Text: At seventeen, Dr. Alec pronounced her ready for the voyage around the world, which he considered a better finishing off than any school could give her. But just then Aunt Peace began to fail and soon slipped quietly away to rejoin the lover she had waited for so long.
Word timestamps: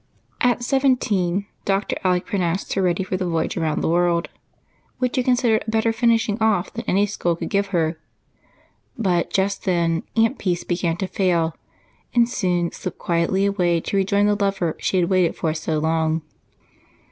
At 0.41 0.63
seventeen, 0.63 1.45
Dr. 1.63 1.95
Alec 2.03 2.25
pronounced 2.25 2.73
her 2.73 2.81
ready 2.81 3.03
for 3.03 3.17
the 3.17 3.27
voyage 3.29 3.55
around 3.55 3.81
the 3.81 3.87
world, 3.87 4.29
which 4.97 5.15
he 5.15 5.21
considered 5.21 5.63
a 5.67 5.69
better 5.69 5.93
finishing 5.93 6.41
off 6.41 6.73
than 6.73 6.83
any 6.87 7.05
school 7.05 7.35
could 7.35 7.51
give 7.51 7.67
her. 7.67 7.99
But 8.97 9.31
just 9.31 9.63
then 9.65 10.01
Aunt 10.17 10.39
Peace 10.39 10.63
began 10.63 10.97
to 10.97 11.07
fail 11.07 11.55
and 12.15 12.27
soon 12.27 12.71
slipped 12.71 12.97
quietly 12.97 13.45
away 13.45 13.79
to 13.79 13.95
rejoin 13.97 14.25
the 14.25 14.33
lover 14.33 14.75
she 14.79 14.97
had 14.99 15.07
waited 15.07 15.35
for 15.35 15.53
so 15.53 15.77
long. 15.77 16.23